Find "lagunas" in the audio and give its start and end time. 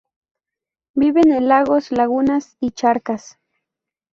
1.91-2.57